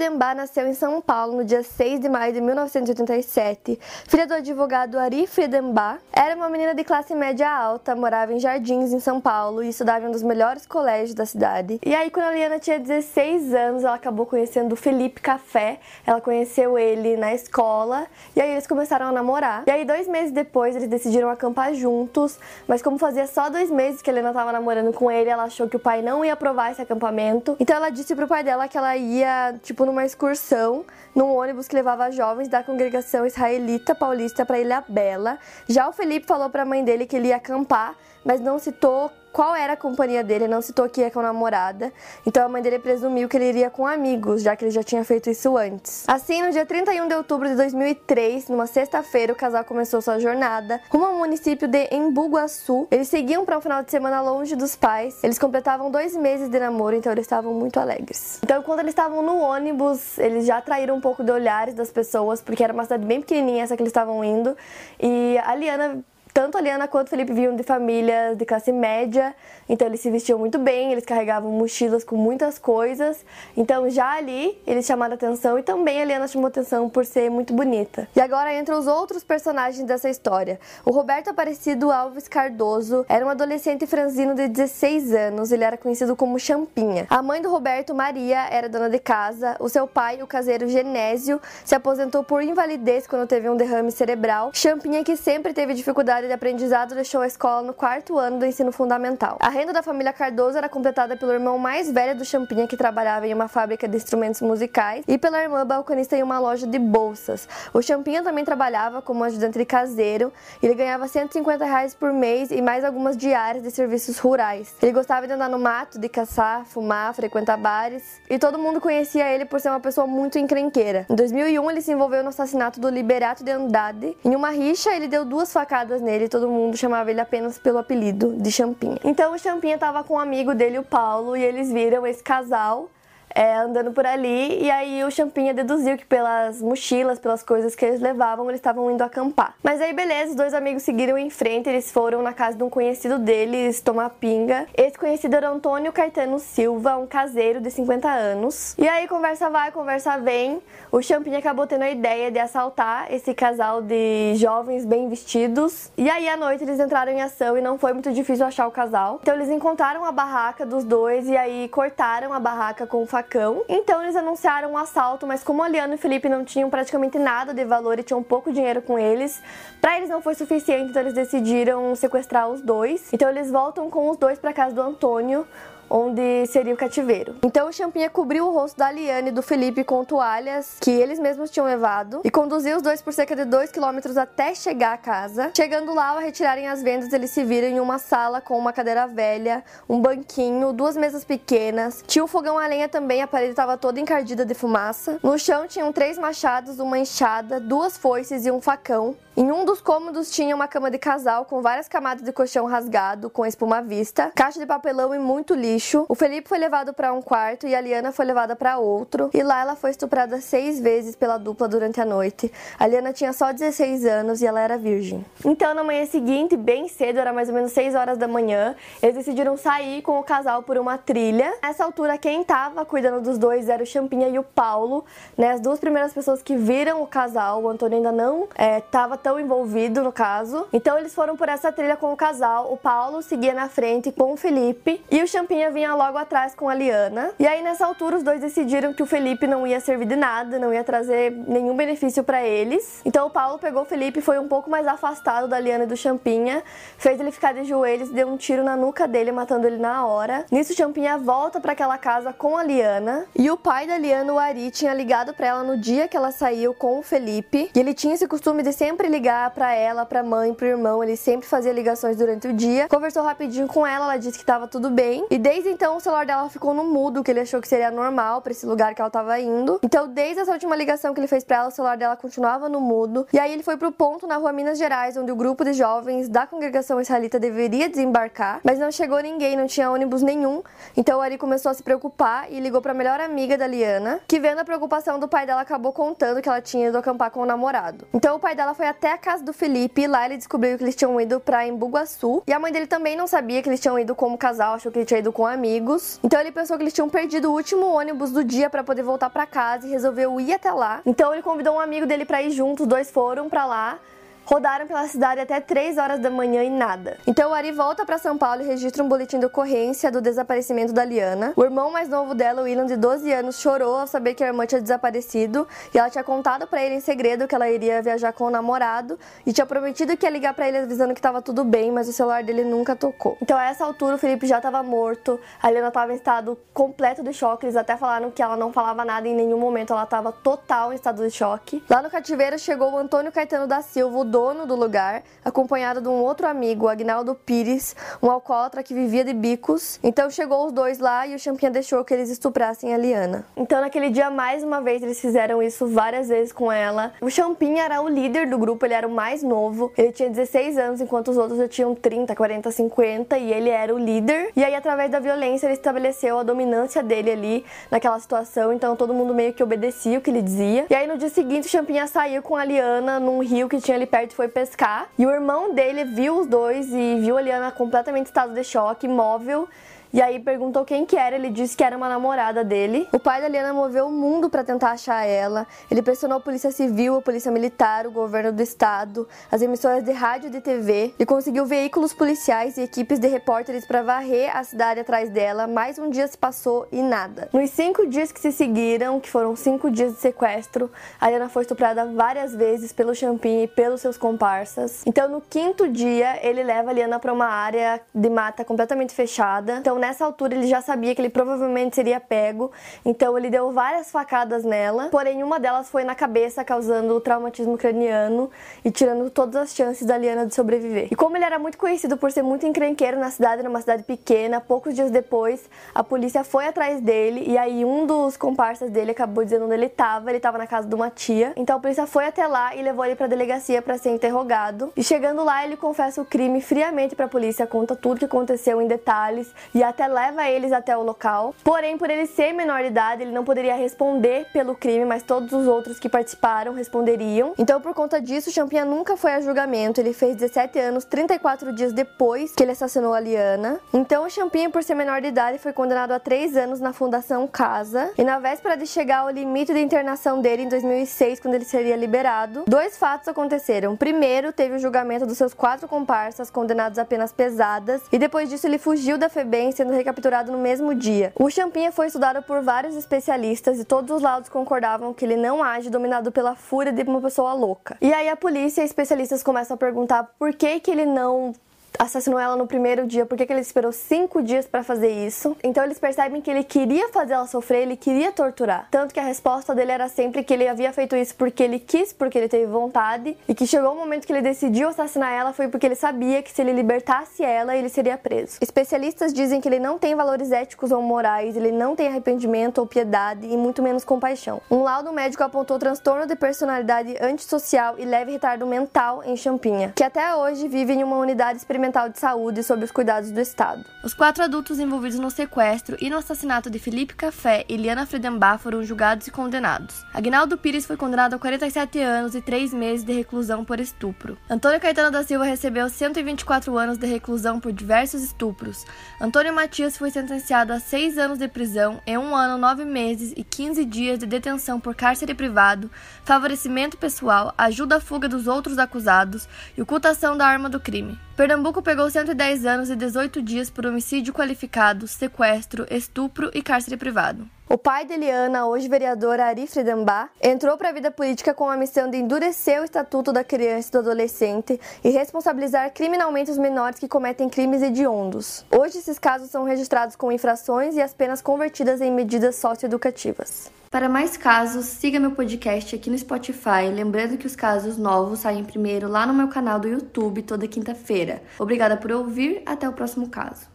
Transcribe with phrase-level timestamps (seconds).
[0.00, 3.78] Friedenbach nasceu em São Paulo no dia 6 de maio de 1987.
[4.08, 8.94] Filha do advogado Ari Friedenbach, era uma menina de classe média alta, morava em Jardins,
[8.94, 11.78] em São Paulo, e estudava em um dos melhores colégios da cidade.
[11.84, 15.78] E aí, quando a Liana tinha 16 anos, ela acabou conhecendo o Felipe Café.
[16.06, 19.64] Ela conheceu ele na escola, e aí eles começaram a namorar.
[19.66, 24.00] E aí, dois meses depois, eles decidiram acampar juntos, mas como fazia só dois meses
[24.00, 26.72] que a Liana estava namorando com ele, ela achou que o pai não ia aprovar
[26.72, 27.54] esse acampamento.
[27.60, 31.74] Então ela disse pro pai dela que ela ia tipo numa excursão, num ônibus que
[31.74, 35.36] levava jovens da congregação israelita paulista para Ilha Bela.
[35.68, 39.10] Já o Felipe falou para a mãe dele que ele ia acampar, mas não citou
[39.32, 41.92] qual era a companhia dele, não citou que ia com a namorada.
[42.26, 45.04] Então a mãe dele presumiu que ele iria com amigos, já que ele já tinha
[45.04, 46.04] feito isso antes.
[46.08, 50.80] Assim, no dia 31 de outubro de 2003, numa sexta-feira, o casal começou sua jornada
[50.90, 52.86] rumo ao município de Embu-Guaçu.
[52.90, 55.22] Eles seguiam para um final de semana longe dos pais.
[55.22, 58.38] Eles completavam dois meses de namoro, então eles estavam muito alegres.
[58.42, 62.40] Então, quando eles estavam no ônibus, eles já atraíram um pouco de olhares das pessoas,
[62.40, 64.56] porque era uma cidade bem pequenininha essa que eles estavam indo.
[64.98, 69.34] E a Liana tanto a Liana quanto o Felipe vinham de famílias de classe média,
[69.68, 73.24] então eles se vestiam muito bem, eles carregavam mochilas com muitas coisas.
[73.56, 77.52] Então já ali eles chamaram atenção e também a Liana chamou atenção por ser muito
[77.52, 78.08] bonita.
[78.14, 80.58] E agora entre os outros personagens dessa história.
[80.84, 86.16] O Roberto Aparecido Alves Cardoso era um adolescente franzino de 16 anos, ele era conhecido
[86.16, 87.06] como Champinha.
[87.08, 89.56] A mãe do Roberto, Maria, era dona de casa.
[89.60, 94.50] O seu pai, o caseiro Genésio, se aposentou por invalidez quando teve um derrame cerebral.
[94.52, 98.70] Champinha que sempre teve dificuldade de aprendizado deixou a escola no quarto ano do ensino
[98.70, 99.38] fundamental.
[99.40, 103.26] A renda da família Cardoso era completada pelo irmão mais velho do Champinha, que trabalhava
[103.26, 107.48] em uma fábrica de instrumentos musicais, e pela irmã balconista em uma loja de bolsas.
[107.72, 110.32] O Champinha também trabalhava como ajudante de caseiro,
[110.62, 114.74] ele ganhava 150 reais por mês e mais algumas diárias de serviços rurais.
[114.82, 119.28] Ele gostava de andar no mato, de caçar, fumar, frequentar bares, e todo mundo conhecia
[119.32, 121.06] ele por ser uma pessoa muito encrenqueira.
[121.08, 124.16] Em 2001, ele se envolveu no assassinato do Liberato de Andrade.
[124.24, 127.78] Em uma rixa, ele deu duas facadas nele e todo mundo chamava ele apenas pelo
[127.78, 128.98] apelido de Champinha.
[129.04, 132.90] Então o Champinha estava com um amigo dele, o Paulo, e eles viram esse casal
[133.34, 137.84] é, andando por ali, e aí o Champinha deduziu que pelas mochilas, pelas coisas que
[137.84, 139.54] eles levavam, eles estavam indo acampar.
[139.62, 142.70] Mas aí, beleza, os dois amigos seguiram em frente, eles foram na casa de um
[142.70, 144.66] conhecido deles tomar pinga.
[144.76, 148.74] Esse conhecido era Antônio Caetano Silva, um caseiro de 50 anos.
[148.78, 153.32] E aí, conversa vai, conversa vem, o Champinha acabou tendo a ideia de assaltar esse
[153.32, 155.90] casal de jovens bem vestidos.
[155.96, 158.70] E aí, à noite, eles entraram em ação e não foi muito difícil achar o
[158.70, 159.20] casal.
[159.22, 163.64] Então, eles encontraram a barraca dos dois e aí cortaram a barraca com o facão.
[163.68, 167.18] Então eles anunciaram um assalto, mas como a Liana e o Felipe não tinham praticamente
[167.18, 169.42] nada de valor e tinham pouco dinheiro com eles,
[169.80, 173.12] para eles não foi suficiente, então eles decidiram sequestrar os dois.
[173.12, 175.46] Então eles voltam com os dois para casa do Antônio
[175.90, 177.36] onde seria o cativeiro.
[177.42, 181.18] Então o Champinha cobriu o rosto da Liane e do Felipe com toalhas que eles
[181.18, 184.98] mesmos tinham levado e conduziu os dois por cerca de 2 km até chegar à
[184.98, 185.50] casa.
[185.54, 189.06] Chegando lá, ao retirarem as vendas, eles se viram em uma sala com uma cadeira
[189.06, 192.04] velha, um banquinho, duas mesas pequenas.
[192.06, 195.18] Tinha um fogão a lenha também, a parede estava toda encardida de fumaça.
[195.22, 199.16] No chão tinham três machados, uma enxada, duas foices e um facão.
[199.36, 203.30] Em um dos cômodos tinha uma cama de casal com várias camadas de colchão rasgado,
[203.30, 205.79] com espuma à vista, caixa de papelão e muito lixo.
[206.08, 209.30] O Felipe foi levado para um quarto e a Liana foi levada para outro.
[209.32, 212.52] E lá ela foi estuprada seis vezes pela dupla durante a noite.
[212.78, 215.24] A Liana tinha só 16 anos e ela era virgem.
[215.44, 219.16] Então, na manhã seguinte, bem cedo, era mais ou menos 6 horas da manhã, eles
[219.16, 221.52] decidiram sair com o casal por uma trilha.
[221.62, 225.04] Nessa altura, quem estava cuidando dos dois era o Champinha e o Paulo,
[225.36, 225.52] né?
[225.52, 227.62] As duas primeiras pessoas que viram o casal.
[227.62, 228.48] O Antônio ainda não
[228.78, 230.66] estava tão envolvido no caso.
[230.72, 232.72] Então eles foram por essa trilha com o casal.
[232.72, 236.68] O Paulo seguia na frente com o Felipe e o Champinha Vinha logo atrás com
[236.68, 237.30] a Liana.
[237.38, 240.58] E aí nessa altura os dois decidiram que o Felipe não ia servir de nada,
[240.58, 243.00] não ia trazer nenhum benefício para eles.
[243.04, 245.96] Então o Paulo pegou o Felipe foi um pouco mais afastado da Liana e do
[245.96, 246.62] Champinha,
[246.98, 250.44] fez ele ficar de joelhos deu um tiro na nuca dele, matando ele na hora.
[250.50, 254.38] Nisso Champinha volta para aquela casa com a Liana e o pai da Liana, o
[254.38, 257.70] Ari, tinha ligado para ela no dia que ela saiu com o Felipe.
[257.74, 261.16] E ele tinha esse costume de sempre ligar para ela, para mãe, pro irmão, ele
[261.16, 262.88] sempre fazia ligações durante o dia.
[262.88, 265.26] Conversou rapidinho com ela, ela disse que tava tudo bem.
[265.30, 268.40] E desde então o celular dela ficou no mudo, que ele achou que seria normal
[268.42, 269.78] para esse lugar que ela tava indo.
[269.82, 272.80] Então, desde essa última ligação que ele fez para ela, o celular dela continuava no
[272.80, 273.26] mudo.
[273.32, 276.28] E aí ele foi pro ponto na rua Minas Gerais, onde o grupo de jovens
[276.28, 280.62] da congregação israelita deveria desembarcar, mas não chegou ninguém, não tinha ônibus nenhum.
[280.96, 284.20] Então o Ari começou a se preocupar e ligou para a melhor amiga da Liana,
[284.26, 287.40] que vendo a preocupação do pai dela acabou contando que ela tinha ido acampar com
[287.40, 288.06] o namorado.
[288.12, 290.84] Então o pai dela foi até a casa do Felipe e lá ele descobriu que
[290.84, 293.98] eles tinham ido para Embu-Guaçu e a mãe dele também não sabia que eles tinham
[293.98, 296.18] ido como casal, achou que ele tinha ido com amigos.
[296.22, 299.28] Então ele pensou que eles tinham perdido o último ônibus do dia para poder voltar
[299.30, 301.02] para casa e resolveu ir até lá.
[301.04, 303.98] Então ele convidou um amigo dele para ir junto, os dois foram para lá.
[304.44, 307.18] Rodaram pela cidade até 3 horas da manhã e nada.
[307.26, 310.92] Então o Ari volta para São Paulo e registra um boletim de ocorrência do desaparecimento
[310.92, 311.52] da Liana.
[311.56, 314.48] O irmão mais novo dela, o William, de 12 anos, chorou ao saber que a
[314.48, 318.32] irmã tinha desaparecido e ela tinha contado para ele em segredo que ela iria viajar
[318.32, 321.64] com o namorado e tinha prometido que ia ligar para ele avisando que estava tudo
[321.64, 323.38] bem, mas o celular dele nunca tocou.
[323.40, 327.22] Então a essa altura o Felipe já estava morto, a Liana estava em estado completo
[327.22, 330.32] de choque, eles até falaram que ela não falava nada em nenhum momento, ela estava
[330.32, 331.82] total em estado de choque.
[331.88, 336.22] Lá no cativeiro chegou o Antônio Caetano da Silva, dono do lugar, acompanhado de um
[336.22, 339.98] outro amigo, Agnaldo Pires, um alcoólatra que vivia de bicos.
[340.02, 343.44] Então chegou os dois lá e o Champinha deixou que eles estuprassem a Liana.
[343.56, 347.12] Então naquele dia, mais uma vez, eles fizeram isso várias vezes com ela.
[347.20, 349.92] O Champinha era o líder do grupo, ele era o mais novo.
[349.96, 353.94] Ele tinha 16 anos, enquanto os outros já tinham 30, 40, 50, e ele era
[353.94, 354.50] o líder.
[354.54, 358.72] E aí, através da violência, ele estabeleceu a dominância dele ali naquela situação.
[358.72, 360.86] Então todo mundo meio que obedecia o que ele dizia.
[360.88, 363.96] E aí no dia seguinte, o Champinha saiu com a Liana num rio que tinha
[363.96, 365.08] ali perto foi pescar.
[365.18, 368.62] E o irmão dele viu os dois e viu a Liana completamente em estado de
[368.62, 369.68] choque, imóvel.
[370.12, 373.06] E aí perguntou quem que era, ele disse que era uma namorada dele.
[373.12, 375.66] O pai da Liana moveu o mundo para tentar achar ela.
[375.88, 380.10] Ele pressionou a polícia civil, a polícia militar, o governo do estado, as emissoras de
[380.10, 384.64] rádio e de TV e conseguiu veículos policiais e equipes de repórteres para varrer a
[384.64, 385.68] cidade atrás dela.
[385.68, 387.48] Mais um dia se passou e nada.
[387.52, 390.90] Nos cinco dias que se seguiram, que foram cinco dias de sequestro,
[391.20, 395.02] a Liana foi estuprada várias vezes pelo Champinha e pelos seus comparsas.
[395.06, 399.76] Então no quinto dia ele leva a Liana para uma área de mata completamente fechada.
[399.78, 402.72] Então nessa altura ele já sabia que ele provavelmente seria pego,
[403.04, 408.50] então ele deu várias facadas nela, porém uma delas foi na cabeça, causando traumatismo craniano
[408.84, 411.08] e tirando todas as chances da Liana de sobreviver.
[411.10, 414.60] E como ele era muito conhecido por ser muito encrenqueiro na cidade, numa cidade pequena,
[414.60, 419.44] poucos dias depois a polícia foi atrás dele e aí um dos comparsas dele acabou
[419.44, 421.52] dizendo onde ele estava, ele estava na casa de uma tia.
[421.56, 424.92] Então a polícia foi até lá e levou ele para delegacia para ser interrogado.
[424.96, 428.80] E chegando lá, ele confessa o crime friamente para a polícia, conta tudo que aconteceu
[428.80, 431.54] em detalhes e até leva eles até o local.
[431.62, 435.52] Porém, por ele ser menor de idade, ele não poderia responder pelo crime, mas todos
[435.52, 437.54] os outros que participaram responderiam.
[437.58, 440.00] Então, por conta disso, Champinha nunca foi a julgamento.
[440.00, 443.80] Ele fez 17 anos, 34 dias depois que ele assassinou a Liana.
[443.92, 448.12] Então, Champinha, por ser menor de idade, foi condenado a 3 anos na Fundação Casa.
[448.16, 451.96] E na véspera de chegar ao limite de internação dele em 2006, quando ele seria
[451.96, 453.96] liberado, dois fatos aconteceram.
[453.96, 458.66] Primeiro, teve o julgamento dos seus quatro comparsas, condenados a penas pesadas, e depois disso
[458.66, 461.32] ele fugiu da FEBEM, sendo recapturado no mesmo dia.
[461.38, 465.62] O Champinha foi estudado por vários especialistas e todos os lados concordavam que ele não
[465.62, 467.96] age dominado pela fúria de uma pessoa louca.
[467.98, 471.54] E aí a polícia e especialistas começam a perguntar por que que ele não
[472.00, 475.54] assassinou ela no primeiro dia, por que, ele esperou cinco dias para fazer isso?
[475.62, 478.88] Então eles percebem que ele queria fazer ela sofrer, ele queria torturar.
[478.90, 482.12] Tanto que a resposta dele era sempre que ele havia feito isso porque ele quis,
[482.12, 485.68] porque ele teve vontade, e que chegou o momento que ele decidiu assassinar ela foi
[485.68, 488.56] porque ele sabia que se ele libertasse ela, ele seria preso.
[488.60, 492.86] Especialistas dizem que ele não tem valores éticos ou morais, ele não tem arrependimento ou
[492.86, 494.62] piedade e muito menos compaixão.
[494.70, 500.04] Um laudo médico apontou transtorno de personalidade antissocial e leve retardo mental em Champinha, que
[500.04, 503.84] até hoje vive em uma unidade experimental de Saúde sob os cuidados do Estado.
[504.02, 508.62] Os quatro adultos envolvidos no sequestro e no assassinato de Felipe Café e Liana Friedenbach
[508.62, 510.04] foram julgados e condenados.
[510.14, 514.38] Agnaldo Pires foi condenado a 47 anos e 3 meses de reclusão por estupro.
[514.48, 518.84] Antônio Caetano da Silva recebeu 124 anos de reclusão por diversos estupros.
[519.20, 523.44] Antônio Matias foi sentenciado a 6 anos de prisão e 1 ano, 9 meses e
[523.44, 525.90] 15 dias de detenção por cárcere privado,
[526.24, 531.18] favorecimento pessoal, ajuda à fuga dos outros acusados e ocultação da arma do crime.
[531.36, 536.96] Pernambuco Pernambuco pegou 110 anos e 18 dias por homicídio qualificado, sequestro, estupro e cárcere
[536.96, 537.48] privado.
[537.72, 541.76] O pai de Eliana, hoje vereador Ari Friedenbach, entrou para a vida política com a
[541.76, 546.98] missão de endurecer o estatuto da criança e do adolescente e responsabilizar criminalmente os menores
[546.98, 548.64] que cometem crimes hediondos.
[548.76, 553.70] Hoje, esses casos são registrados com infrações e as penas convertidas em medidas socioeducativas.
[553.88, 558.64] Para mais casos, siga meu podcast aqui no Spotify, lembrando que os casos novos saem
[558.64, 561.40] primeiro lá no meu canal do YouTube toda quinta-feira.
[561.56, 563.70] Obrigada por ouvir, até o próximo caso.